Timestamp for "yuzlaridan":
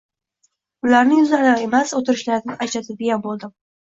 1.19-1.61